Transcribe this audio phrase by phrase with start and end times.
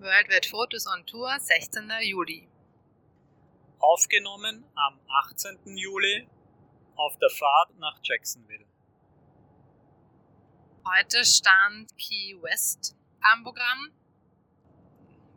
[0.00, 1.90] Worldwide Photos on Tour, 16.
[2.02, 2.48] Juli.
[3.80, 5.76] Aufgenommen am 18.
[5.76, 6.28] Juli
[6.94, 8.64] auf der Fahrt nach Jacksonville.
[10.86, 12.96] Heute stand Key West
[13.32, 13.90] am Programm.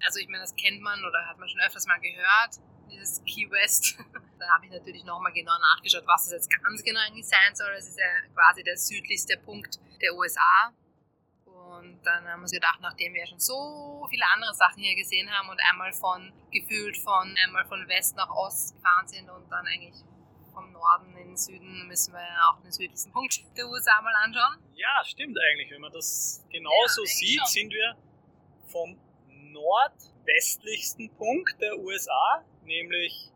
[0.05, 2.59] Also ich meine, das kennt man oder hat man schon öfters mal gehört,
[2.91, 3.97] dieses Key West.
[4.39, 7.71] da habe ich natürlich nochmal genau nachgeschaut, was das jetzt ganz genau eigentlich sein soll.
[7.79, 8.05] Es ist ja
[8.35, 10.71] quasi der südlichste Punkt der USA.
[11.81, 15.29] Und dann haben wir uns gedacht, nachdem wir schon so viele andere Sachen hier gesehen
[15.31, 19.65] haben und einmal von gefühlt von einmal von West nach Ost gefahren sind und dann
[19.65, 19.95] eigentlich
[20.53, 24.13] vom Norden in den Süden müssen wir ja auch den südlichsten Punkt der USA mal
[24.23, 24.59] anschauen.
[24.75, 25.71] Ja, stimmt eigentlich.
[25.71, 27.47] Wenn man das genauso ja, sieht, schon.
[27.47, 27.95] sind wir
[28.67, 28.99] vom
[29.51, 33.31] nordwestlichsten Punkt der USA, nämlich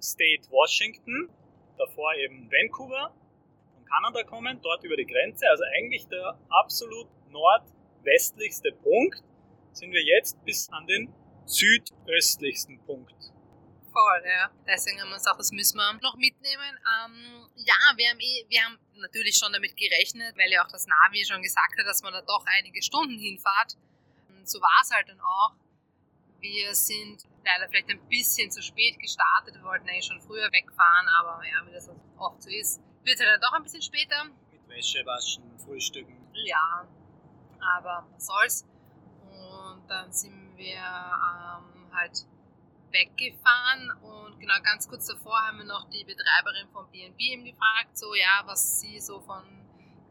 [0.00, 1.30] State Washington,
[1.78, 3.14] davor eben Vancouver,
[3.74, 9.22] von Kanada kommen, dort über die Grenze, also eigentlich der absolut nordwestlichste Punkt,
[9.72, 11.12] sind wir jetzt bis an den
[11.46, 13.14] südöstlichsten Punkt.
[13.92, 14.50] Voll, ja.
[14.66, 16.78] Deswegen haben wir uns auch, das müssen wir noch mitnehmen.
[16.80, 20.86] Ähm, ja, wir haben, eh, wir haben natürlich schon damit gerechnet, weil ja auch das
[20.86, 23.76] Navi schon gesagt hat, dass man da doch einige Stunden hinfahrt.
[24.28, 25.52] Und so war es halt dann auch.
[26.40, 29.54] Wir sind leider vielleicht ein bisschen zu spät gestartet.
[29.54, 33.20] Wir wollten eigentlich schon früher wegfahren, aber ja, wie das oft so ist, wird es
[33.20, 34.24] halt dann doch ein bisschen später.
[34.50, 36.16] Mit Wäsche waschen, frühstücken.
[36.32, 36.88] Ja,
[37.62, 38.64] aber was soll's.
[39.30, 42.26] Und dann sind wir ähm, halt
[42.92, 48.14] weggefahren und genau ganz kurz davor haben wir noch die Betreiberin von B&B gefragt, so
[48.14, 49.42] ja, was sie so von,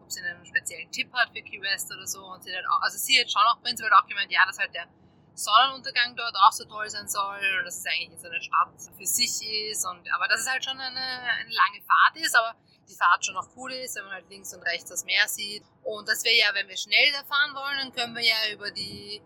[0.01, 2.81] ob sie einen speziellen Tipp hat für Key West oder so und sie hat auch,
[2.81, 4.87] also sie hat schon auch prinzipiell auch gemeint, ja, dass halt der
[5.33, 9.05] Sonnenuntergang dort auch so toll sein soll und dass es eigentlich so eine Stadt für
[9.05, 12.55] sich ist und aber dass es halt schon eine, eine lange Fahrt ist, aber
[12.89, 15.63] die Fahrt schon noch cool ist, wenn man halt links und rechts das Meer sieht.
[15.83, 18.71] Und dass wir ja, wenn wir schnell da fahren wollen, dann können wir ja über
[18.71, 19.21] die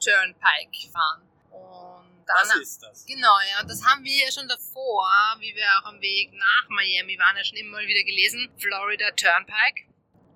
[0.00, 1.22] Turnpike fahren.
[1.50, 3.06] Und dann, Was ist das?
[3.06, 5.06] Genau, ja, und das haben wir ja schon davor,
[5.38, 8.50] wie wir auch am Weg nach Miami waren, ja schon immer wieder gelesen.
[8.58, 9.92] Florida Turnpike.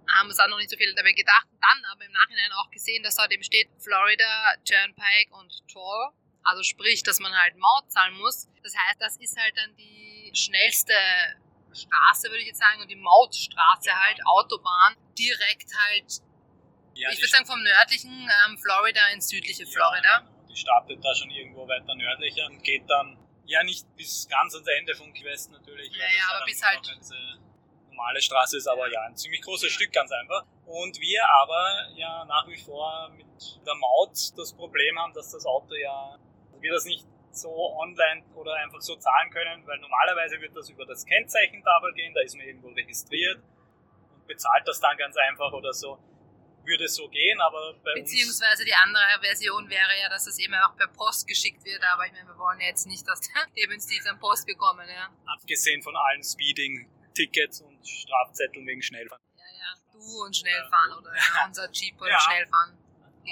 [0.08, 1.46] Haben uns auch noch nicht so viel dabei gedacht.
[1.60, 6.12] Dann aber im Nachhinein auch gesehen, dass dort eben steht Florida Turnpike und Toll.
[6.44, 8.48] Also sprich, dass man halt Maut zahlen muss.
[8.62, 10.94] Das heißt, das ist halt dann die schnellste
[11.78, 16.22] Straße, würde ich jetzt sagen, und die Mautstraße halt, Autobahn, direkt halt,
[16.94, 20.26] ja, ich würde sagen, vom nördlichen ähm, Florida ins südliche Florida.
[20.26, 23.16] Ja, die startet da schon irgendwo weiter nördlicher und geht dann,
[23.46, 25.94] ja, nicht bis ganz ans Ende von Key West natürlich.
[25.94, 26.80] Ja, ja, aber bis halt.
[27.88, 30.44] normale Straße ist aber ja ein ziemlich großes Stück, ganz einfach.
[30.66, 33.26] Und wir aber ja nach wie vor mit
[33.64, 36.18] der Maut das Problem haben, dass das Auto ja,
[36.60, 37.06] wir das nicht
[37.40, 42.12] so online oder einfach so zahlen können, weil normalerweise wird das über das Kennzeichentafel gehen,
[42.14, 43.40] da ist man irgendwo registriert
[44.12, 45.98] und bezahlt das dann ganz einfach oder so.
[46.64, 50.76] Würde so gehen, aber bei Beziehungsweise die andere Version wäre ja, dass es eben auch
[50.76, 53.20] per Post geschickt wird, aber ich meine, wir wollen ja jetzt nicht, dass
[53.54, 55.08] eben Steve dann Post bekommen, ja.
[55.26, 59.22] Abgesehen von allen Speeding-Tickets und Strafzetteln wegen Schnellfahren.
[59.34, 62.20] Ja, ja, du und Schnellfahren oder ja, unser Jeep und ja.
[62.20, 62.76] Schnellfahren.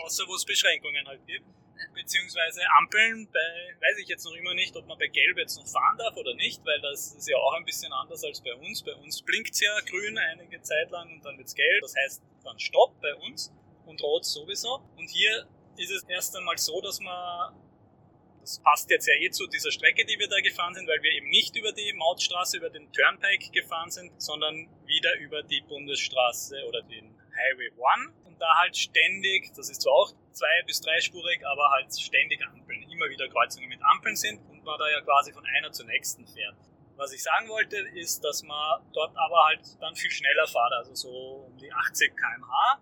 [0.02, 1.55] Außer wo es Beschränkungen halt gibt
[1.94, 5.66] beziehungsweise Ampeln bei, weiß ich jetzt noch immer nicht, ob man bei Gelb jetzt noch
[5.66, 8.82] fahren darf oder nicht, weil das ist ja auch ein bisschen anders als bei uns.
[8.82, 11.94] Bei uns blinkt es ja grün einige Zeit lang und dann wird es gelb, das
[11.96, 13.52] heißt dann Stopp bei uns
[13.86, 14.80] und Rot sowieso.
[14.96, 17.54] Und hier ist es erst einmal so, dass man,
[18.40, 21.12] das passt jetzt ja eh zu dieser Strecke, die wir da gefahren sind, weil wir
[21.12, 26.64] eben nicht über die Mautstraße, über den Turnpike gefahren sind, sondern wieder über die Bundesstraße
[26.66, 31.40] oder den Highway 1 und da halt ständig, das ist zwar auch zwei- bis dreispurig,
[31.46, 35.32] aber halt ständig Ampeln, immer wieder Kreuzungen mit Ampeln sind und man da ja quasi
[35.32, 36.54] von einer zur nächsten fährt.
[36.96, 40.94] Was ich sagen wollte, ist, dass man dort aber halt dann viel schneller fährt, also
[40.94, 42.80] so um die 80 km/h.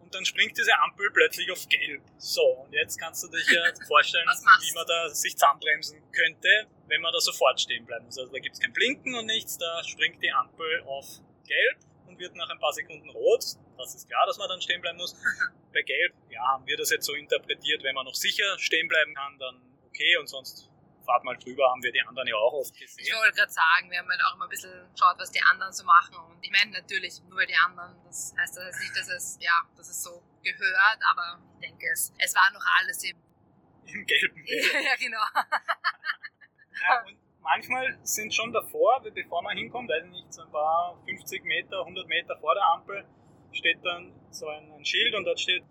[0.00, 2.02] Und dann springt diese Ampel plötzlich auf gelb.
[2.16, 6.48] So, und jetzt kannst du dich ja vorstellen, wie man da sich zusammenbremsen könnte,
[6.86, 8.18] wenn man da sofort stehen bleiben muss.
[8.18, 11.04] Also da gibt es kein Blinken und nichts, da springt die Ampel auf
[11.46, 13.44] gelb und wird nach ein paar Sekunden rot.
[13.78, 15.14] Das ist klar, dass man dann stehen bleiben muss.
[15.72, 19.14] Bei Gelb, ja, haben wir das jetzt so interpretiert, wenn man noch sicher stehen bleiben
[19.14, 20.68] kann, dann okay und sonst
[21.08, 23.06] fahrt mal drüber, haben wir die anderen ja auch oft gesehen.
[23.06, 25.72] Ich wollte gerade sagen, wir haben halt auch immer ein bisschen geschaut, was die anderen
[25.72, 29.08] so machen und ich meine natürlich nur die anderen, das heißt das heißt nicht, dass
[29.08, 33.16] es, ja, dass es so gehört, aber ich denke, es, es war noch alles im,
[33.86, 35.24] im gelben ja, genau.
[36.82, 41.42] ja, und manchmal sind schon davor, bevor man hinkommt, weiß nicht, so ein paar 50
[41.44, 43.06] Meter, 100 Meter vor der Ampel,
[43.52, 45.64] steht dann so ein, ein Schild und dort steht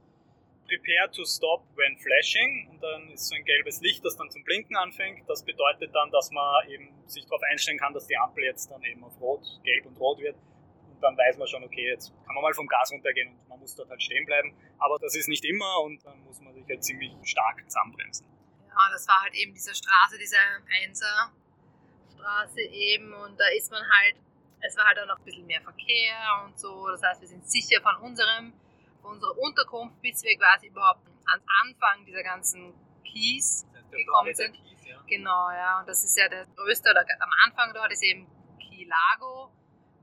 [0.67, 4.43] Prepare to stop when flashing und dann ist so ein gelbes Licht, das dann zum
[4.43, 5.27] Blinken anfängt.
[5.29, 8.83] Das bedeutet dann, dass man eben sich darauf einstellen kann, dass die Ampel jetzt dann
[8.83, 10.35] eben auf Rot, Gelb und Rot wird.
[10.35, 13.59] Und dann weiß man schon, okay, jetzt kann man mal vom Gas runtergehen und man
[13.59, 14.53] muss dort halt stehen bleiben.
[14.77, 18.27] Aber das ist nicht immer und dann muss man sich halt ziemlich stark zusammenbremsen.
[18.67, 20.37] Ja, das war halt eben diese Straße, diese
[20.83, 24.15] Einser-Straße eben und da ist man halt,
[24.61, 26.15] es war halt auch noch ein bisschen mehr Verkehr
[26.45, 26.87] und so.
[26.87, 28.53] Das heißt, wir sind sicher von unserem,
[29.01, 32.73] von unserer Unterkunft, bis wir quasi überhaupt ans Anfang dieser ganzen
[33.03, 34.53] Keys gekommen sind.
[34.53, 35.01] Kies, ja.
[35.07, 35.79] Genau, ja.
[35.79, 38.27] Und das ist ja der größte, oder am Anfang dort ist eben
[38.59, 39.51] Key Lago.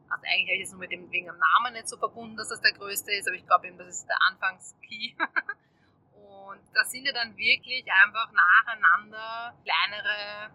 [0.09, 2.49] Also eigentlich habe ich es nur mit dem wegen dem Namen nicht so verbunden, dass
[2.49, 5.15] das der größte ist, aber ich glaube eben, das ist der Anfangs-Key.
[6.13, 10.51] Und da sind ja dann wirklich einfach nacheinander kleinere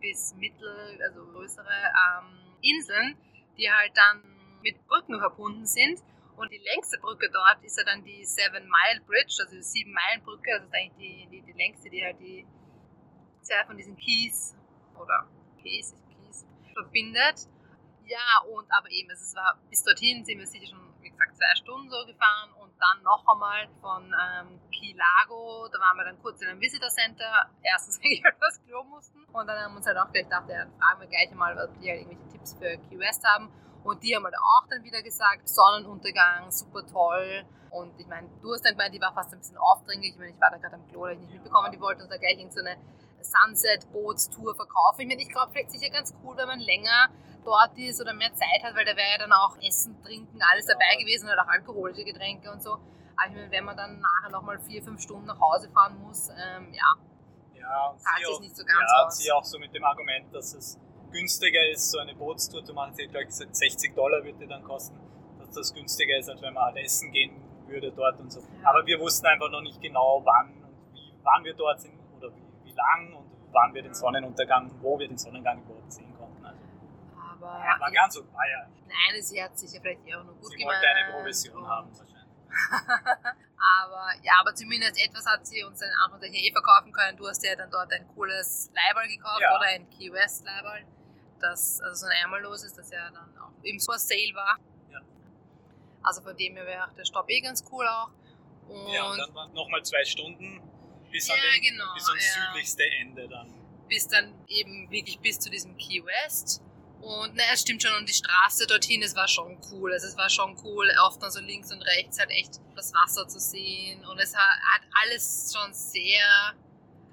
[0.00, 3.16] bis mittel, also größere ähm, Inseln,
[3.58, 4.22] die halt dann
[4.62, 6.00] mit Brücken verbunden sind.
[6.36, 9.92] Und die längste Brücke dort ist ja dann die Seven Mile Bridge, also die Sieben
[9.92, 10.52] Meilen Brücke.
[10.52, 12.46] Also eigentlich die, die, die längste, die halt die
[13.42, 14.56] zwei von diesen Keys
[14.94, 15.26] oder
[15.60, 17.48] Keys, Keys verbindet.
[18.06, 21.36] Ja, und aber eben, also es war bis dorthin sind wir sicher schon, wie gesagt,
[21.36, 24.60] zwei Stunden so gefahren dann noch einmal von ähm,
[24.98, 27.50] Lago, da waren wir dann kurz in einem Visitor Center.
[27.62, 30.48] Erstens, weil halt was Klo mussten und dann haben wir uns halt auch gleich gedacht,
[30.48, 33.50] ja, fragen wir gleich mal, ob die halt irgendwelche Tipps für Key West haben.
[33.84, 37.44] Und die haben halt auch dann wieder gesagt, Sonnenuntergang, super toll.
[37.70, 40.12] Und ich meine, du hast dann gemeint, die war fast ein bisschen aufdringlich.
[40.12, 42.10] Ich meine, ich war da gerade am Klo, da ich nicht mitbekommen, die wollten uns
[42.10, 42.76] da gleich irgendeine
[43.20, 45.02] so Sunset-Bootstour verkaufen.
[45.02, 47.08] Ich meine, ich glaube, vielleicht sicher ganz cool, wenn man länger
[47.48, 50.66] dort ist oder mehr Zeit hat, weil da wäre ja dann auch Essen, Trinken, alles
[50.66, 52.72] dabei gewesen und auch alkoholische Getränke und so.
[52.72, 56.28] Aber ich meine, wenn man dann nachher nochmal vier, fünf Stunden nach Hause fahren muss,
[56.28, 56.94] ähm, ja,
[57.58, 59.16] Ja, und zahlt sie sich auch, nicht so ganz ja, aus.
[59.18, 60.78] sie auch so mit dem Argument, dass es
[61.10, 62.92] günstiger ist, so eine Bootstour zu machen.
[62.94, 65.00] Sie hat gesagt, 60 Dollar würde dann kosten,
[65.38, 67.32] dass das günstiger ist, als wenn man halt essen gehen
[67.66, 68.40] würde dort und so.
[68.40, 68.70] Ja.
[68.70, 72.28] Aber wir wussten einfach noch nicht genau, wann und wie, wann wir dort sind oder
[72.34, 76.44] wie, wie lang und wann wir den Sonnenuntergang, wo wir den Sonnengang überhaupt sehen konnten.
[76.44, 76.60] Also,
[77.16, 80.34] Aber ja, war ganz so, ah ja, nein, sie hat sich ja vielleicht eher nur
[80.34, 80.76] gut sie gemeint.
[80.82, 82.18] wollte eine Provision und- haben wahrscheinlich.
[83.56, 87.16] aber ja, aber zumindest etwas hat sie uns dann Anführungszeichen eh verkaufen können.
[87.16, 89.56] Du hast ja dann dort ein cooles Leiberl gekauft Ja.
[89.56, 90.84] oder ein Key West Leiberl,
[91.40, 94.58] das also so ein ärmellos ist, das ja dann auch im Store Sale war.
[94.90, 95.00] Ja.
[96.02, 98.10] Also von dem her wäre der Stopp eh ganz cool auch.
[98.68, 100.60] Und Ja, und dann waren nochmal zwei Stunden
[101.10, 102.46] bis, an Ja, den, genau, bis ans ja.
[102.46, 103.54] südlichste Ende dann.
[103.88, 106.62] bis dann eben wirklich bis zu diesem Key West.
[107.00, 109.92] Und na, es stimmt schon, und die Straße dorthin, es war schon cool.
[109.92, 113.28] Also es war schon cool, oft dann so links und rechts halt echt das Wasser
[113.28, 114.04] zu sehen.
[114.04, 116.54] Und es hat, alles schon sehr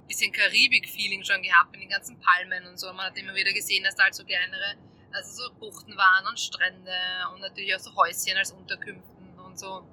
[0.08, 2.92] bisschen Karibik-Feeling schon gehabt mit den ganzen Palmen und so.
[2.92, 4.76] Man hat immer wieder gesehen, dass da halt so kleinere,
[5.12, 6.92] also so Buchten waren und Strände
[7.34, 9.84] und natürlich auch so Häuschen als Unterkünften und so.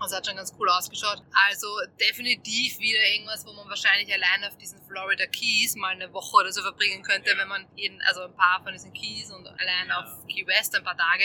[0.00, 1.22] Also hat schon ganz cool ausgeschaut.
[1.48, 1.68] Also
[2.00, 6.52] definitiv wieder irgendwas, wo man wahrscheinlich allein auf diesen Florida Keys mal eine Woche oder
[6.52, 7.38] so verbringen könnte, Ja.
[7.38, 10.00] wenn man jeden, also ein paar von diesen Keys und allein Ja.
[10.00, 11.24] auf Key West ein paar Tage.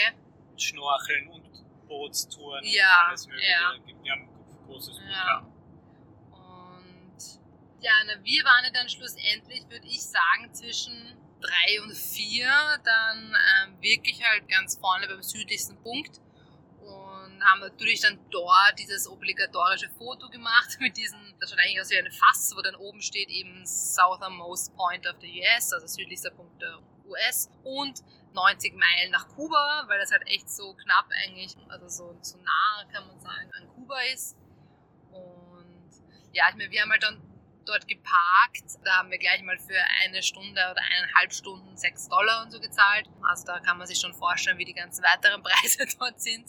[0.56, 1.50] Schnorcheln und
[1.88, 3.50] Bootstouren Ja, und alles mögliche.
[3.50, 3.74] ja.
[4.02, 5.40] Wir haben ein großes Ja.
[5.40, 5.52] Programm.
[6.32, 7.18] Und
[7.82, 12.50] ja, na, wir waren ja dann schlussendlich, würde ich sagen, zwischen drei und vier
[12.84, 13.34] dann
[13.64, 16.20] ähm, wirklich halt ganz vorne beim südlichsten Punkt
[17.40, 21.90] und haben natürlich dann dort dieses obligatorische Foto gemacht mit diesem, das schaut eigentlich aus
[21.90, 26.30] wie ein Fass, wo dann oben steht eben Southernmost Point of the US, also südlichster
[26.30, 28.02] Punkt der US und
[28.34, 32.84] 90 Meilen nach Kuba, weil das halt echt so knapp eigentlich, also so, so nah
[32.92, 34.36] kann man sagen, an Kuba ist.
[35.10, 35.90] Und
[36.32, 37.20] ja, ich meine, wir haben halt dann
[37.66, 38.78] dort geparkt.
[38.84, 42.60] Da haben wir gleich mal für eine Stunde oder eineinhalb Stunden sechs Dollar und so
[42.60, 43.08] gezahlt.
[43.22, 46.46] Also da kann man sich schon vorstellen, wie die ganzen weiteren Preise dort sind.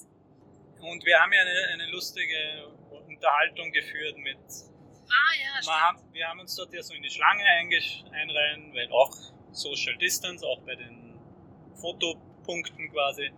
[0.82, 2.68] Und wir haben ja eine, eine lustige
[3.08, 4.38] Unterhaltung geführt mit.
[4.38, 5.82] Ah ja, stimmt.
[5.82, 9.12] haben, wir haben uns dort ja so in die Schlange einreihen, weil auch
[9.52, 11.20] Social Distance, auch bei den
[11.76, 13.32] Fotopunkten quasi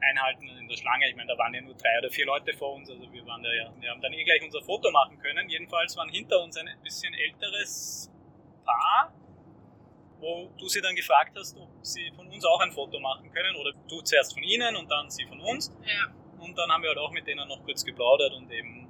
[0.00, 1.08] einhalten in der Schlange.
[1.08, 3.42] Ich meine, da waren ja nur drei oder vier Leute vor uns, also wir waren
[3.42, 3.72] da ja.
[3.78, 5.48] Wir haben dann eh gleich unser Foto machen können.
[5.48, 8.10] Jedenfalls waren hinter uns ein bisschen älteres
[8.64, 9.12] Paar,
[10.18, 13.54] wo du sie dann gefragt hast, ob sie von uns auch ein Foto machen können
[13.56, 15.72] oder du zuerst von ihnen und dann sie von uns.
[15.84, 16.12] Ja.
[16.40, 18.88] Und dann haben wir halt auch mit denen noch kurz geplaudert und eben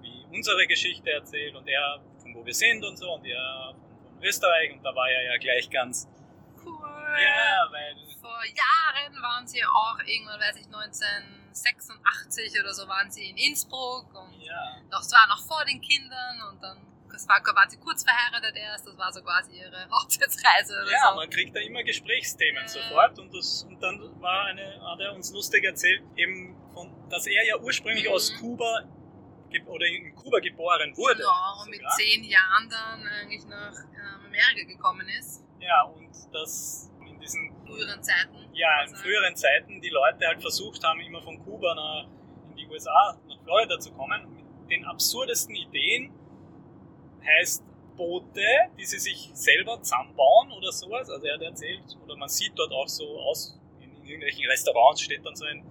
[0.00, 4.02] wie unsere Geschichte erzählt und er von wo wir sind und so und er von,
[4.04, 6.08] von Österreich und da war er ja gleich ganz,
[6.64, 6.78] Cool.
[7.20, 13.30] ja, weil, Vor Jahren waren sie auch irgendwann, weiß ich, 1986 oder so waren sie
[13.30, 16.78] in Innsbruck und ja, das war noch vor den Kindern und dann
[17.26, 21.10] das war, waren sie kurz verheiratet erst, das war so quasi ihre Hochzeitsreise oder ja,
[21.10, 21.16] so.
[21.16, 22.68] man kriegt da immer Gesprächsthemen Ja.
[22.68, 27.26] sofort und, das, und dann war eine, hat er uns lustig erzählt, eben von, dass
[27.26, 28.12] er ja ursprünglich Mhm.
[28.12, 28.82] aus Kuba
[29.66, 31.16] oder in Kuba geboren wurde.
[31.16, 35.44] Genau, und mit zehn Jahren dann eigentlich nach ähm, Amerika gekommen ist.
[35.60, 38.48] Ja, und das in diesen früheren Zeiten.
[38.54, 42.06] Ja, in Also- früheren Zeiten die Leute halt versucht haben, immer von Kuba nach,
[42.50, 46.14] in die USA, nach Florida zu kommen, mit den absurdesten Ideen.
[47.24, 47.64] Heißt
[47.96, 48.44] Boote,
[48.78, 51.10] die sie sich selber zusammenbauen oder sowas.
[51.10, 55.24] Also er hat erzählt, oder man sieht dort auch so aus, in, irgendwelchen Restaurants steht
[55.24, 55.64] dann so ein,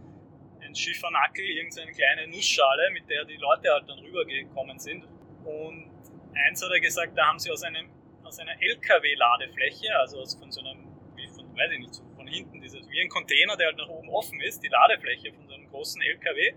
[0.62, 5.06] ein Schiffernackel, irgendeine kleine Nussschale, mit der die Leute halt dann rübergekommen sind.
[5.44, 5.92] Und
[6.36, 7.90] eins hat er gesagt, da haben sie aus einem
[8.32, 12.62] aus einer LKW-Ladefläche, also aus, von so einem, wie von, weiß ich nicht, von hinten,
[12.62, 15.70] dieses, wie ein Container, der halt nach oben offen ist, die Ladefläche von so einem
[15.70, 16.54] großen LKW,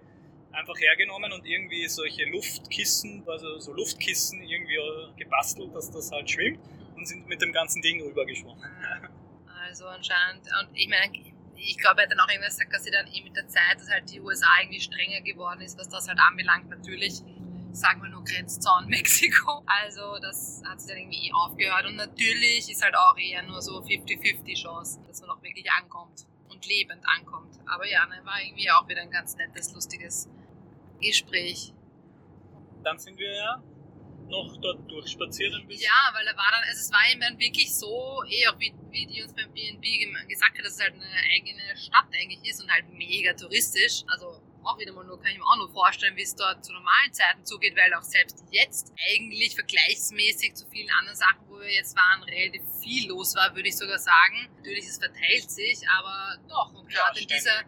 [0.55, 4.79] einfach hergenommen und irgendwie solche Luftkissen, also so Luftkissen irgendwie
[5.17, 6.61] gebastelt, dass das halt schwimmt
[6.97, 8.65] und sind mit dem ganzen Ding rübergeschwommen.
[9.67, 11.13] Also anscheinend, und ich meine,
[11.57, 13.77] ich glaube, er hat dann auch irgendwas gesagt, dass sie dann eh mit der Zeit,
[13.79, 17.23] dass halt die USA irgendwie strenger geworden ist, was das halt anbelangt, natürlich.
[17.73, 19.63] Sagen wir nur Grenzzaun Mexiko.
[19.67, 21.87] Also das hat sich dann irgendwie eh aufgehört.
[21.87, 26.27] Und natürlich ist halt auch eher nur so 50-50 Chance, dass man auch wirklich ankommt
[26.51, 27.59] und lebend ankommt.
[27.67, 30.29] Aber ja, ne, war irgendwie auch wieder ein ganz nettes, lustiges
[31.05, 31.73] Gespräch.
[32.83, 33.63] Dann sind wir ja
[34.29, 35.85] noch dort durchspaziert ein bisschen.
[35.85, 38.75] Ja, weil er war dann, also es war ihm dann wirklich so, eh auch wie,
[38.91, 39.85] wie die uns beim BNB
[40.29, 44.03] gesagt hat, dass es halt eine eigene Stadt eigentlich ist und halt mega touristisch.
[44.09, 46.73] Also auch wieder mal nur, kann ich mir auch nur vorstellen, wie es dort zu
[46.73, 51.71] normalen Zeiten zugeht, weil auch selbst jetzt eigentlich vergleichsmäßig zu vielen anderen Sachen, wo wir
[51.71, 54.49] jetzt waren, relativ viel los war, würde ich sogar sagen.
[54.57, 56.73] Natürlich, es verteilt sich, aber doch.
[56.73, 57.63] Und Ja, gerade in dieser,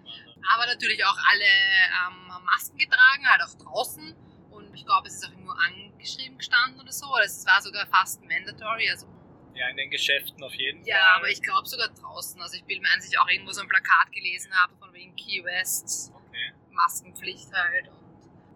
[0.55, 4.15] aber natürlich auch alle ähm, haben Masken getragen, halt auch draußen.
[4.51, 7.07] Und ich glaube, es ist auch irgendwo angeschrieben gestanden oder so.
[7.13, 8.89] Oder es war sogar fast mandatory.
[8.91, 9.07] Also.
[9.55, 10.89] Ja, in den Geschäften auf jeden Fall.
[10.89, 12.41] ja, aber ich glaube sogar draußen.
[12.43, 14.93] Also ich bilde mir ein, dass ich auch irgendwo so ein Plakat gelesen habe von
[14.93, 16.53] wegen Key West, Okay.
[16.73, 17.89] Maskenpflicht halt.
[17.89, 17.97] Und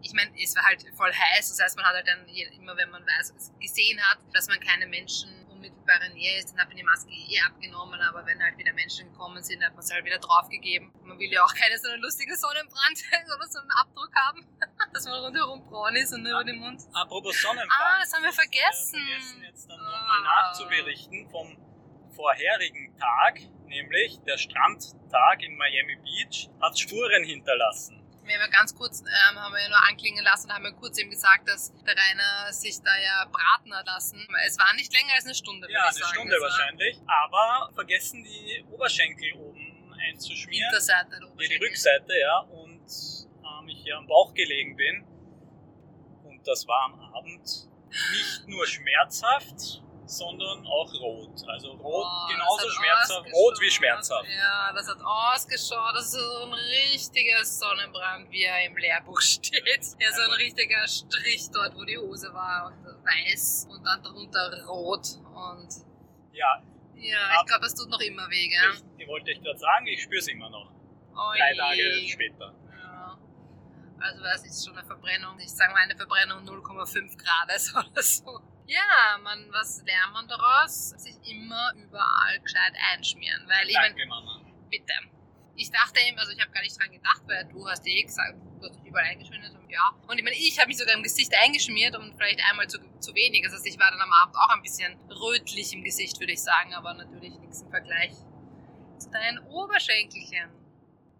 [0.03, 1.49] ich meine, es war halt voll heiß.
[1.49, 4.87] Das heißt, man hat halt dann immer, wenn man weiß, gesehen hat, dass man keine
[4.87, 8.01] Menschen unmittelbare Nähe ist, dann hat man die Maske eh abgenommen.
[8.01, 10.91] Aber wenn halt wieder Menschen gekommen sind, hat man sie halt wieder draufgegeben.
[11.05, 12.99] Man will ja auch keine so einen lustigen Sonnenbrand
[13.37, 14.47] oder so einen Abdruck haben,
[14.93, 16.81] dass man rundherum braun ist und nur über den Mund.
[16.95, 17.71] Apropos Sonnenbrand.
[17.73, 19.01] Ah, das haben wir Das, äh, vergessen.
[19.07, 20.01] vergessen jetzt dann Ah.
[20.01, 21.57] nochmal nachzuberichten vom
[22.17, 28.00] vorherigen Tag, nämlich der Strandtag in Miami Beach, hat Spuren hinterlassen.
[28.31, 30.71] Wir haben ja ganz kurz, ähm, haben wir ja nur anklingen lassen und haben ja
[30.71, 34.25] kurz eben gesagt, dass der Rainer sich da ja braten hat lassen.
[34.47, 36.15] Es war nicht länger als eine Stunde, würde Ja, ich eine sagen.
[36.15, 37.01] Stunde Es war wahrscheinlich.
[37.09, 40.63] Aber vergessen die Oberschenkel oben einzuschmieren.
[40.71, 41.69] Hinterseite der Ja, die Oberschenkel.
[41.69, 42.39] Rückseite, ja.
[42.39, 42.87] Und
[43.43, 45.05] ähm, ich hier am Bauch gelegen bin.
[46.23, 47.43] Und das war am Abend
[48.13, 51.49] nicht nur schmerzhaft, sondern auch rot.
[51.49, 54.29] Also rot, Boah, genauso das schmerzhaft, rot wie schmerzhaft.
[54.29, 55.95] Ja, das hat ausgeschaut.
[55.95, 59.85] Das ist so ein richtiger Sonnenbrand, wie er im Lehrbuch steht.
[59.99, 62.67] Ja, so ein richtiger Strich dort, wo die Hose war.
[62.67, 65.07] Und weiß und dann darunter rot.
[65.35, 65.69] Und
[66.33, 66.63] Ja,
[66.97, 68.73] ja, ich glaube, es tut noch immer weh, gell?
[68.75, 70.71] ich, die wollte ich gerade sagen, ich spüre es immer noch.
[71.13, 71.55] Oh Drei.
[71.57, 72.55] Tage später.
[72.83, 73.19] Ja.
[74.01, 75.39] Also das ist schon eine Verbrennung.
[75.39, 78.41] Ich sage mal eine Verbrennung 0,5 Grad oder so.
[78.71, 80.91] Ja, man, was lernt man daraus?
[80.91, 83.43] Sich immer überall gescheit einschmieren.
[83.49, 84.41] Weil ich Danke, Mama.
[84.71, 84.93] bitte.
[85.57, 88.39] Ich dachte eben, also ich habe gar nicht dran gedacht, weil du hast eh gesagt,
[88.39, 89.43] du hast dich überall eingeschmiert.
[89.53, 89.91] Und ja.
[90.07, 93.13] Und ich meine, ich habe mich sogar im Gesicht eingeschmiert und vielleicht einmal zu, zu
[93.17, 93.43] wenig.
[93.43, 96.43] Das heißt, ich war dann am Abend auch ein bisschen rötlich im Gesicht, würde ich
[96.43, 98.13] sagen, aber natürlich nichts im Vergleich
[98.99, 100.60] zu deinen Oberschenkelchen.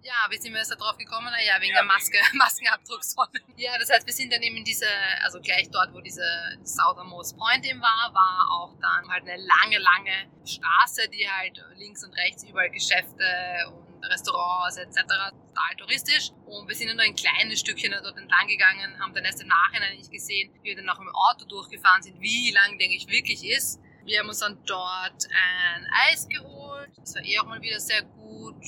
[0.03, 1.29] Ja, wie sind wir jetzt da drauf gekommen?
[1.31, 3.41] Na ja, wegen Ja, der Maske, Maskenabdruck Sonne.
[3.57, 4.87] Ja, das heißt, wir sind dann eben diese,
[5.23, 6.25] also gleich dort, wo diese
[6.63, 12.03] Southernmost Point eben war, war auch dann halt eine lange, lange Straße, die halt links
[12.03, 13.25] und rechts überall Geschäfte
[13.69, 14.97] und Restaurants etc.
[15.03, 16.31] total touristisch.
[16.47, 19.49] Und wir sind dann nur ein kleines Stückchen dort entlang gegangen, haben dann erst im
[19.49, 23.07] Nachhinein nicht gesehen, wie wir dann noch im Auto durchgefahren sind, wie lang, denke ich,
[23.09, 23.81] wirklich ist.
[24.05, 26.91] Wir haben uns dann dort ein Eis geholt.
[26.97, 28.65] Das war eh auch mal wieder sehr gut.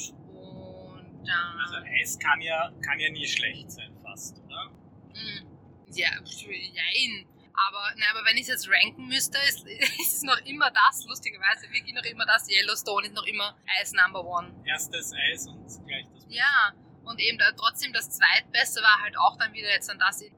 [1.26, 1.60] Dann.
[1.60, 4.70] Also Eis kann ja, kann ja nie schlecht sein, fast, oder?
[5.14, 5.46] Mm,
[5.92, 7.26] Ja, jein.
[7.68, 9.64] Aber, na, aber wenn ich es jetzt ranken müsste, ist,
[10.00, 12.48] ist es noch immer das, lustigerweise, wirklich noch immer das.
[12.48, 14.52] Yellowstone ist noch immer Eis Number One.
[14.64, 16.34] Erstes Eis und gleich das Beste.
[16.34, 16.72] Ja,
[17.04, 20.32] und eben da, trotzdem das zweitbeste war halt auch dann wieder jetzt dann das in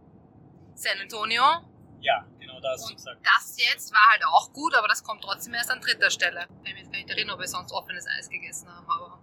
[0.74, 1.42] San Antonio.
[2.00, 3.20] Ja, genau das Und gesagt.
[3.24, 6.40] das jetzt war halt auch gut, aber das kommt trotzdem erst an dritter Stelle.
[6.42, 9.13] Ich kann mich jetzt gar nicht erinnern, ob wir sonst offenes Eis gegessen haben, aber.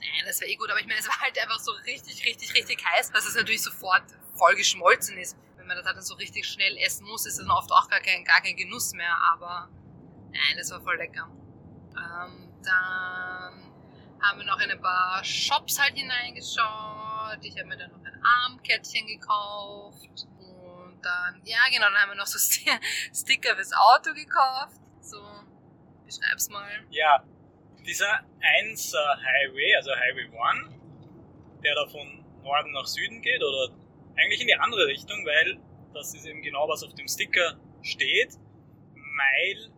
[0.00, 2.54] Nein, das war eh gut, aber ich meine, es war halt einfach so richtig, richtig,
[2.54, 4.02] richtig heiß, dass es natürlich sofort
[4.34, 5.36] voll geschmolzen ist.
[5.56, 7.88] Wenn man das halt dann so richtig schnell essen muss, ist es dann oft auch
[7.88, 9.68] gar kein, gar kein Genuss mehr, aber
[10.32, 11.28] nein, das war voll lecker.
[11.90, 13.72] Ähm, dann
[14.22, 17.38] haben wir noch in ein paar Shops halt hineingeschaut.
[17.42, 20.26] Ich habe mir dann noch ein Armkettchen gekauft.
[20.38, 22.80] Und dann, ja genau, dann haben wir noch so Sti-
[23.14, 24.76] Sticker fürs Auto gekauft.
[25.00, 25.22] So,
[26.04, 26.68] beschreib's mal.
[26.90, 27.22] Ja,
[27.86, 30.80] dieser 1er Highway, also Highway 1,
[31.62, 33.74] der da von Norden nach Süden geht oder
[34.16, 35.58] eigentlich in die andere Richtung, weil
[35.94, 38.38] das ist eben genau was auf dem Sticker steht.
[38.94, 39.70] Mile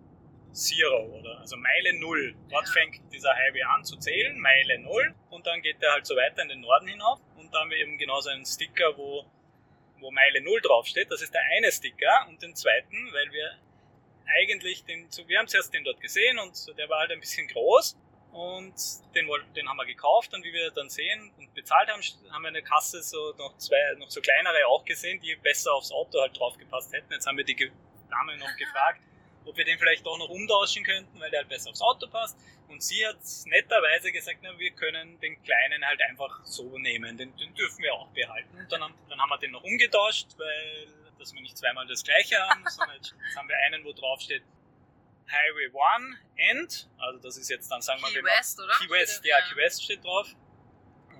[0.52, 2.34] Zero oder also Meile Null.
[2.50, 2.72] Dort ja.
[2.72, 6.42] fängt dieser Highway an zu zählen, Meile Null und dann geht der halt so weiter
[6.42, 9.24] in den Norden hinauf und da haben wir eben genau so einen Sticker, wo,
[10.00, 11.10] wo Meile Null draufsteht.
[11.10, 13.58] Das ist der eine Sticker und den zweiten, weil wir
[14.40, 17.96] eigentlich den, wir haben zuerst den dort gesehen und der war halt ein bisschen groß
[18.32, 18.74] und
[19.14, 22.48] den, den haben wir gekauft und wie wir dann sehen und bezahlt haben, haben wir
[22.48, 26.20] in der Kasse so noch zwei, noch so kleinere auch gesehen, die besser aufs Auto
[26.20, 27.12] halt draufgepasst hätten.
[27.12, 27.70] Jetzt haben wir die
[28.10, 29.02] Dame noch gefragt,
[29.44, 32.38] ob wir den vielleicht auch noch umtauschen könnten, weil der halt besser aufs Auto passt.
[32.68, 37.36] Und sie hat netterweise gesagt, na, wir können den kleinen halt einfach so nehmen, den,
[37.36, 38.56] den dürfen wir auch behalten.
[38.56, 40.86] Und dann haben, dann haben wir den noch umgetauscht, weil
[41.22, 44.42] dass wir nicht zweimal das gleiche haben, sondern jetzt haben wir einen, wo drauf steht
[45.30, 48.74] Highway 1 End, also das ist jetzt dann, sagen wir mal, West, oder?
[48.78, 50.28] Key West, ja, Key West steht drauf.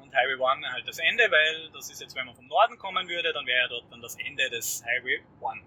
[0.01, 3.09] Und Highway 1 halt das Ende, weil das ist jetzt, wenn man vom Norden kommen
[3.09, 5.65] würde, dann wäre ja dort dann das Ende des Highway 1.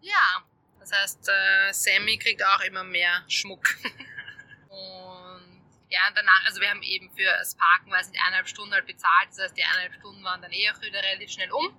[0.00, 0.44] Ja,
[0.80, 3.66] das heißt, äh, Sammy kriegt auch immer mehr Schmuck.
[4.68, 8.86] und ja, danach, also wir haben eben für das Parken, weiß nicht, eineinhalb Stunden halt
[8.86, 9.28] bezahlt.
[9.30, 11.76] Das heißt, die eineinhalb Stunden waren dann eh auch wieder relativ schnell um.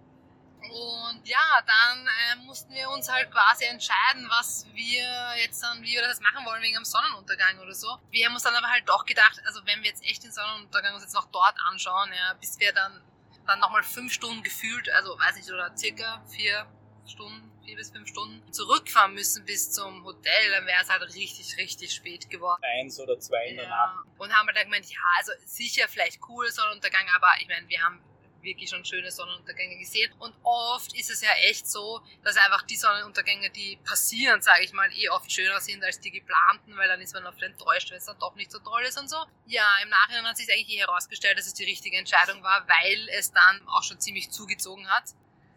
[0.61, 5.03] Und ja, dann äh, mussten wir uns halt quasi entscheiden, was wir
[5.41, 7.97] jetzt dann, wie wir das machen wollen wegen dem Sonnenuntergang oder so.
[8.11, 10.93] Wir haben uns dann aber halt doch gedacht, also wenn wir jetzt echt den Sonnenuntergang
[10.93, 13.01] uns jetzt noch dort anschauen, ja, bis wir dann,
[13.47, 16.67] dann nochmal fünf Stunden gefühlt, also weiß nicht, oder circa vier
[17.07, 21.57] Stunden, vier bis fünf Stunden zurückfahren müssen bis zum Hotel, dann wäre es halt richtig,
[21.57, 22.61] richtig spät geworden.
[22.79, 23.69] Eins oder zwei in der.
[23.69, 24.05] Nacht.
[24.17, 27.81] Und haben wir dann gemeint, ja, also sicher vielleicht cool Sonnenuntergang, aber ich meine, wir
[27.81, 28.03] haben
[28.41, 30.11] wirklich schon schöne Sonnenuntergänge gesehen.
[30.19, 34.73] Und oft ist es ja echt so, dass einfach die Sonnenuntergänge, die passieren, sage ich
[34.73, 37.97] mal, eh oft schöner sind als die geplanten, weil dann ist man oft enttäuscht, wenn
[37.97, 39.17] es dann doch nicht so toll ist und so.
[39.45, 43.09] Ja, im Nachhinein hat sich eigentlich eh herausgestellt, dass es die richtige Entscheidung war, weil
[43.17, 45.05] es dann auch schon ziemlich zugezogen hat.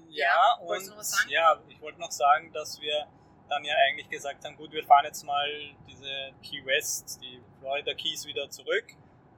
[0.09, 0.93] Ja, ja und
[1.29, 3.07] ja, ich wollte noch sagen, dass wir
[3.49, 5.49] dann ja eigentlich gesagt haben, gut, wir fahren jetzt mal
[5.87, 8.87] diese Key West, die Florida Keys wieder zurück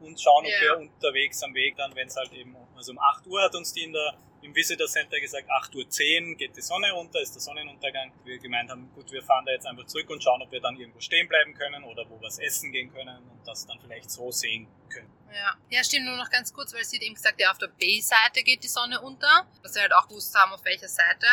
[0.01, 0.61] und schauen, ob yeah.
[0.61, 3.73] wir unterwegs am Weg dann, wenn es halt eben, also um 8 Uhr hat uns
[3.73, 7.35] die in der, im Visitor Center gesagt, 8 Uhr 10 geht die Sonne runter, ist
[7.35, 8.13] der Sonnenuntergang.
[8.25, 10.77] Wir gemeint haben, gut, wir fahren da jetzt einfach zurück und schauen, ob wir dann
[10.77, 14.31] irgendwo stehen bleiben können oder wo was essen gehen können und das dann vielleicht so
[14.31, 15.11] sehen können.
[15.33, 17.69] Ja, ja stimmt, nur noch ganz kurz, weil sie hat eben gesagt, ja, auf der
[17.69, 21.27] Bay-Seite geht die Sonne unter, dass wir halt auch gewusst haben, auf welcher Seite.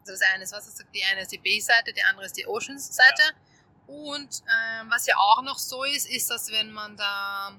[0.00, 2.46] Also das eine ist, was sagt, die eine ist die Bay-Seite, die andere ist die
[2.46, 3.22] Oceans-Seite.
[3.22, 3.94] Ja.
[3.94, 7.58] Und ähm, was ja auch noch so ist, ist, dass wenn man da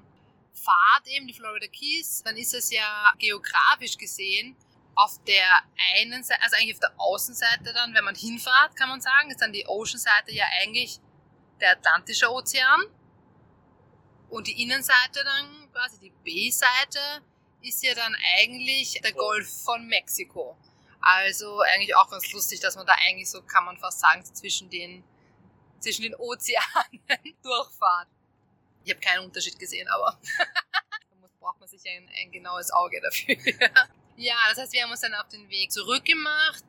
[0.56, 4.56] fahrt, eben die Florida Keys, dann ist es ja geografisch gesehen
[4.96, 5.46] auf der
[5.94, 9.42] einen Seite, also eigentlich auf der Außenseite dann, wenn man hinfahrt, kann man sagen, ist
[9.42, 11.00] dann die Ocean-Seite ja eigentlich
[11.60, 12.86] der Atlantische Ozean.
[14.28, 17.22] Und die Innenseite dann, quasi die B-Seite,
[17.62, 20.56] ist ja dann eigentlich der Golf von Mexiko.
[21.00, 24.68] Also eigentlich auch ganz lustig, dass man da eigentlich so, kann man fast sagen, zwischen
[24.70, 25.04] den,
[25.78, 27.04] zwischen den Ozeanen
[27.42, 28.08] durchfahrt.
[28.86, 30.16] Ich habe keinen Unterschied gesehen, aber
[31.20, 33.34] da braucht man sich ein, ein genaues Auge dafür.
[34.16, 36.62] ja, das heißt, wir haben uns dann auf den Weg zurückgemacht.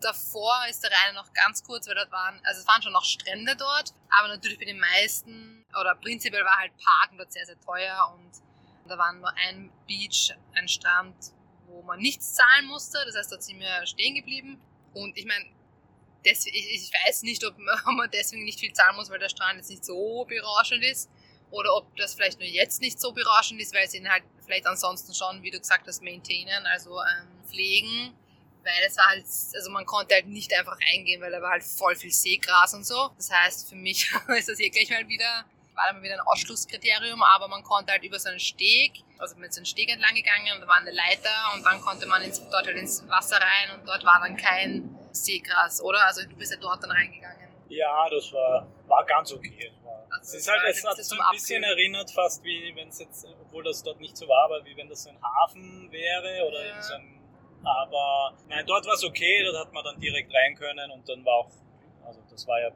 [0.00, 3.04] Davor ist der Reine noch ganz kurz, weil dort waren, also es waren schon noch
[3.04, 7.58] Strände dort, aber natürlich bei den meisten, oder prinzipiell war halt Parken dort sehr, sehr
[7.58, 8.30] teuer und
[8.88, 11.16] da war nur ein Beach, ein Strand,
[11.66, 13.02] wo man nichts zahlen musste.
[13.04, 14.60] Das heißt, dort sind wir stehen geblieben.
[14.94, 15.44] Und ich meine,
[16.22, 19.84] ich weiß nicht, ob man deswegen nicht viel zahlen muss, weil der Strand jetzt nicht
[19.84, 21.10] so berauschend ist
[21.50, 24.66] oder ob das vielleicht nur jetzt nicht so berauschend ist, weil sie ihn halt vielleicht
[24.66, 28.14] ansonsten schon, wie du gesagt hast, maintainen, also ähm, pflegen.
[28.64, 31.62] Weil es war halt, also man konnte halt nicht einfach reingehen, weil da war halt
[31.62, 33.10] voll viel Seegras und so.
[33.16, 37.22] Das heißt, für mich ist das hier gleich mal wieder, war dann wieder ein Ausschlusskriterium,
[37.22, 40.52] aber man konnte halt über so einen Steg, also mit so einem Steg entlang gegangen
[40.54, 43.78] und da war eine Leiter und dann konnte man ins, dort halt ins Wasser rein
[43.78, 46.04] und dort war dann kein Seegras, oder?
[46.06, 47.48] Also du bist ja dort dann reingegangen.
[47.68, 49.72] Ja, das war, war ganz okay.
[50.10, 53.26] Also es ist halt, es hat so ein bisschen erinnert, fast wie wenn es jetzt,
[53.42, 56.66] obwohl das dort nicht so war, aber wie wenn das so ein Hafen wäre oder
[56.66, 56.82] ja.
[56.82, 57.20] so ein,
[57.62, 61.24] aber nein, dort war es okay, dort hat man dann direkt rein können und dann
[61.24, 61.50] war auch,
[62.04, 62.70] also das war ja,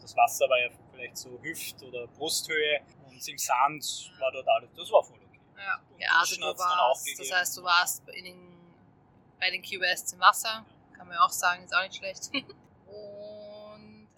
[0.00, 4.70] das Wasser war ja vielleicht so Hüft- oder Brusthöhe und im Sand war dort alles,
[4.76, 5.40] das war voll okay.
[5.56, 8.74] Ja, ja also du warst, das heißt, du warst den,
[9.38, 12.30] bei den Key im Wasser, kann man ja auch sagen, ist auch nicht schlecht.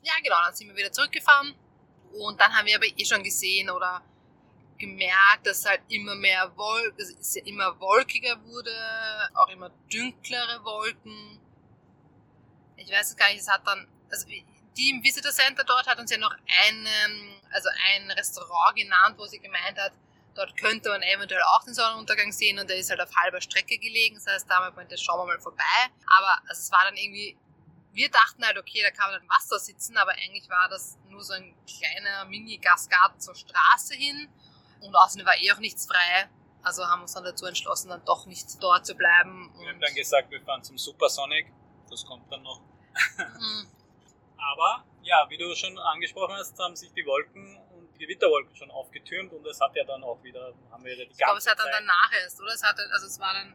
[0.05, 1.55] ja, genau, dann sind wir wieder zurückgefahren
[2.12, 4.03] und dann haben wir aber eh schon gesehen oder
[4.79, 8.75] gemerkt, dass halt immer mehr Wolken, es immer wolkiger wurde,
[9.35, 11.40] auch immer dünklere Wolken.
[12.77, 14.27] Ich weiß es gar nicht, es hat dann, also
[14.77, 16.88] die im Visitor Center dort hat uns ja noch ein,
[17.51, 19.93] also ein Restaurant genannt, wo sie gemeint hat,
[20.35, 23.79] dort könnte man eventuell auch den Sonnenuntergang sehen und der ist halt auf halber Strecke
[23.79, 24.17] gelegen.
[24.17, 25.62] Das heißt, da haben wir gemeint, das schauen wir mal vorbei.
[26.19, 27.37] Aber also es war dann irgendwie,
[27.94, 31.22] wir dachten halt, okay, da kann man dann Wasser sitzen, aber eigentlich war das nur
[31.22, 34.28] so ein kleiner Mini-Gasgarten zur Straße hin
[34.80, 36.28] und außerdem war eh auch nichts frei.
[36.62, 39.52] Also haben wir uns dann dazu entschlossen, dann doch nicht dort zu bleiben.
[39.59, 41.46] Wir haben dann gesagt, wir fahren zum Supersonic.
[41.90, 42.61] Das kommt dann noch.
[43.18, 43.68] Mhm.
[44.37, 48.70] Aber ja, wie du schon angesprochen hast, haben sich die Wolken und die Gewitterwolken schon
[48.70, 51.46] aufgetürmt und es hat ja dann auch wieder, haben wir die ganze Ich glaube, es
[51.46, 52.52] hat dann Zeit danach erst, oder?
[52.52, 53.54] Es hat, also es war dann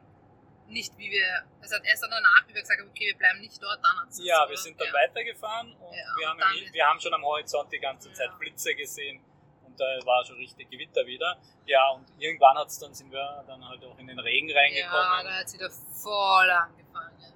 [0.69, 3.39] nicht wie wir, es hat erst dann danach, wie wir gesagt haben, okay, wir bleiben
[3.39, 4.93] nicht dort, dann hat Ja, wir sind dann ja.
[4.93, 8.36] weitergefahren und ja, wir, haben im, wir haben schon am Horizont die ganze Zeit ja.
[8.38, 9.21] Blitze gesehen
[9.63, 11.38] und da war schon richtig Gewitter wieder.
[11.65, 14.93] Ja, und irgendwann hat's dann, sind wir dann halt auch in den Regen reingekommen.
[14.93, 17.34] Ja, da hat es wieder voll angefangen.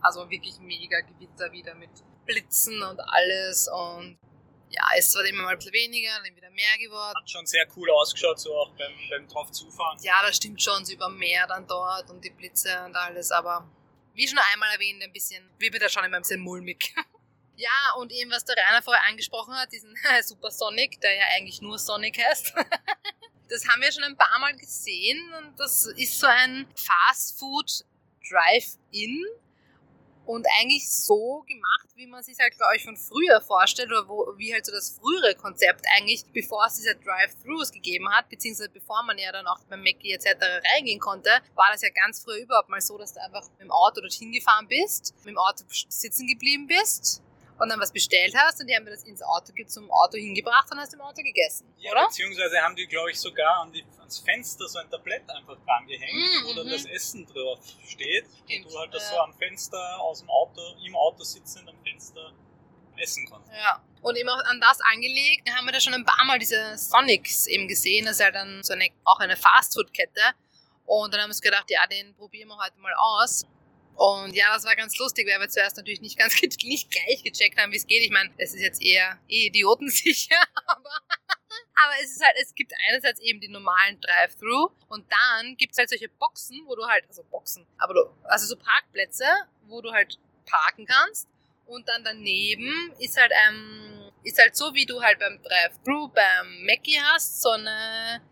[0.00, 1.90] Also wirklich mega Gewitter wieder mit
[2.24, 4.18] Blitzen und alles und
[4.78, 7.16] ja, es war immer mal ein bisschen weniger, dann wieder mehr geworden.
[7.16, 9.98] Hat schon sehr cool ausgeschaut, so auch beim, beim drauf zufahren.
[10.02, 13.68] Ja, das stimmt schon, so über Meer dann dort und die Blitze und alles, aber
[14.14, 16.94] wie schon einmal erwähnt, ein bisschen, wie mir da schon immer ein bisschen mulmig.
[17.56, 21.60] ja, und eben, was der Rainer vorher angesprochen hat, diesen Super Sonic, der ja eigentlich
[21.60, 22.54] nur Sonic heißt.
[23.48, 27.84] das haben wir schon ein paar Mal gesehen und das ist so ein Fast Food
[28.28, 29.24] Drive-In
[30.28, 34.34] und eigentlich so gemacht, wie man sich halt, glaube ich, von früher vorstellt oder wo,
[34.36, 39.02] wie halt so das frühere Konzept eigentlich, bevor es diese Drive-Thrus gegeben hat, beziehungsweise bevor
[39.04, 40.36] man ja dann auch beim Mackie etc.
[40.74, 43.70] reingehen konnte, war das ja ganz früher überhaupt mal so, dass du einfach mit dem
[43.70, 47.22] Auto dorthin gefahren bist, mit dem Auto sitzen geblieben bist
[47.58, 50.70] und dann was bestellt hast und die haben mir das ins Auto zum Auto hingebracht
[50.70, 52.06] und hast im Auto gegessen, ja, oder?
[52.06, 55.86] Beziehungsweise haben die, glaube ich, sogar an die, ans Fenster so ein Tablett einfach dran
[55.86, 56.72] gehängt, mm, wo dann mhm.
[56.72, 60.60] das Essen drauf steht Stimmt, und du halt das so am Fenster aus dem Auto,
[60.84, 62.32] im Auto sitzend am Fenster
[62.96, 63.50] essen kannst.
[63.52, 63.82] Ja.
[64.00, 67.46] Und eben auch an das angelegt, haben wir da schon ein paar Mal diese Sonics
[67.46, 70.20] eben gesehen, das ist ja dann so eine, auch eine Fastfood-Kette.
[70.86, 73.44] Und dann haben wir uns gedacht, ja, den probieren wir heute mal aus.
[73.98, 77.58] Und ja, das war ganz lustig, weil wir zuerst natürlich nicht ganz nicht gleich gecheckt
[77.58, 78.04] haben, wie es geht.
[78.04, 81.00] Ich meine, es ist jetzt eher eh idiotensicher, aber,
[81.74, 85.78] aber es ist halt, es gibt einerseits eben die normalen Drive-Thru und dann gibt es
[85.78, 89.24] halt solche Boxen, wo du halt, also Boxen, aber du, also so Parkplätze,
[89.66, 91.26] wo du halt parken kannst
[91.66, 96.64] und dann daneben ist halt ähm, ist halt so, wie du halt beim Drive-Thru beim
[96.64, 98.22] Mackie hast, so eine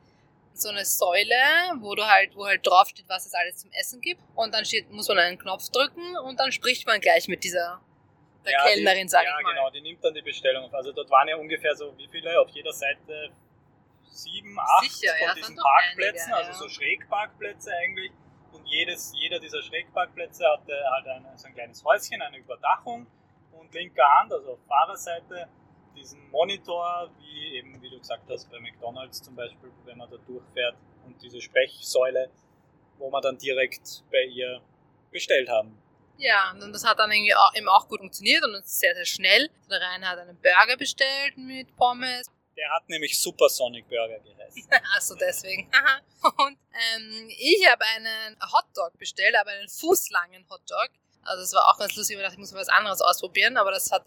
[0.59, 1.35] so eine Säule,
[1.81, 4.21] wo du halt, wo halt drauf steht, was es alles zum Essen gibt.
[4.35, 7.81] Und dann steht, muss man einen Knopf drücken und dann spricht man gleich mit dieser
[8.47, 9.51] der ja, Kellnerin, sag ja, ich mal.
[9.51, 10.75] Ja, genau, die nimmt dann die Bestellung auf.
[10.75, 13.31] Also dort waren ja ungefähr so, wie viele auf jeder Seite?
[14.09, 18.13] Sieben, acht Sicher, von ja, diesen Parkplätzen, einige, also so Schrägparkplätze eigentlich.
[18.53, 23.07] Und jedes, jeder dieser Schrägparkplätze hatte halt ein, so ein kleines Häuschen, eine Überdachung.
[23.53, 25.49] Und linker Hand, also auf Fahrerseite,
[25.97, 31.21] diesen Monitor, wie eben, gesagt hast, bei McDonalds zum Beispiel, wenn man da durchfährt und
[31.21, 32.31] diese Sprechsäule,
[32.99, 34.61] wo wir dann direkt bei ihr
[35.11, 35.77] bestellt haben.
[36.19, 39.51] Ja, und das hat dann irgendwie auch, eben auch gut funktioniert und sehr, sehr schnell.
[39.69, 42.27] Der Rainer hat einen Burger bestellt mit Pommes.
[42.57, 44.67] Der hat nämlich Supersonic Burger geheißen.
[44.97, 45.71] Achso, deswegen.
[46.23, 50.89] und ähm, ich habe einen Hotdog bestellt, aber einen fußlangen Hotdog.
[51.23, 53.73] Also es war auch ganz lustig, ich dachte, ich muss mal was anderes ausprobieren, aber
[53.73, 54.07] das hat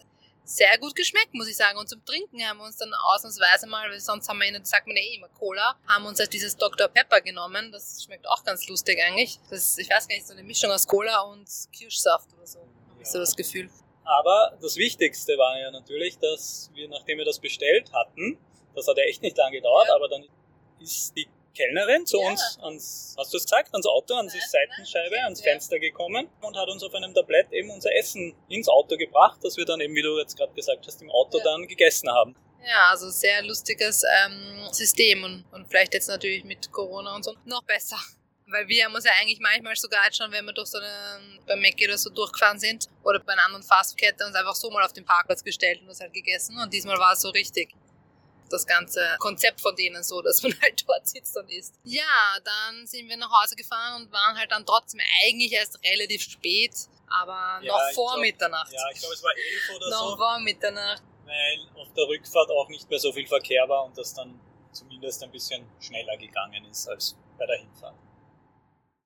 [0.50, 1.78] sehr gut geschmeckt, muss ich sagen.
[1.78, 4.86] Und zum Trinken haben wir uns dann ausnahmsweise mal, weil sonst haben wir ihnen, sagt
[4.86, 6.88] man ja eh immer Cola, haben uns halt dieses Dr.
[6.88, 7.70] Pepper genommen.
[7.70, 9.38] Das schmeckt auch ganz lustig eigentlich.
[9.48, 12.58] Das ist, ich weiß gar nicht, so eine Mischung aus Cola und Kirschsaft oder so.
[12.98, 13.04] Ja.
[13.04, 13.70] So das Gefühl.
[14.04, 18.36] Aber das Wichtigste war ja natürlich, dass wir, nachdem wir das bestellt hatten,
[18.74, 19.94] das hat ja echt nicht lange gedauert, ja.
[19.94, 20.24] aber dann
[20.80, 22.30] ist die Kellnerin zu ja.
[22.30, 26.56] uns ans, hast du es gesagt, ans Auto, an die Seitenscheibe, ans Fenster gekommen und
[26.56, 29.94] hat uns auf einem Tablett eben unser Essen ins Auto gebracht, das wir dann eben,
[29.94, 31.44] wie du jetzt gerade gesagt hast, im Auto ja.
[31.44, 32.36] dann gegessen haben.
[32.66, 37.34] Ja, also sehr lustiges ähm, System und, und vielleicht jetzt natürlich mit Corona und so
[37.44, 37.98] noch besser.
[38.46, 41.40] Weil wir haben uns ja eigentlich manchmal sogar jetzt schon, wenn wir durch so eine,
[41.46, 44.84] beim Mac oder so durchgefahren sind oder bei einer anderen Fastfood-Kette uns einfach so mal
[44.84, 47.74] auf den Parkplatz gestellt und das halt gegessen und diesmal war es so richtig
[48.52, 51.74] das ganze Konzept von denen so, dass man halt dort sitzt und isst.
[51.84, 56.22] Ja, dann sind wir nach Hause gefahren und waren halt dann trotzdem eigentlich erst relativ
[56.22, 56.74] spät,
[57.08, 58.72] aber ja, noch vor glaub, Mitternacht.
[58.72, 60.10] Ja, ich glaube, es war elf oder noch so.
[60.10, 61.02] Noch vor Mitternacht.
[61.24, 64.40] Weil auf der Rückfahrt auch nicht mehr so viel Verkehr war und das dann
[64.72, 67.94] zumindest ein bisschen schneller gegangen ist als bei der Hinfahrt.